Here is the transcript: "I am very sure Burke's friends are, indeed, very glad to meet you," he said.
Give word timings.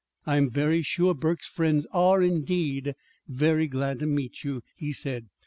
"I 0.25 0.37
am 0.37 0.49
very 0.49 0.81
sure 0.81 1.13
Burke's 1.13 1.47
friends 1.47 1.85
are, 1.93 2.23
indeed, 2.23 2.95
very 3.27 3.67
glad 3.67 3.99
to 3.99 4.07
meet 4.07 4.43
you," 4.43 4.63
he 4.75 4.93
said. 4.93 5.27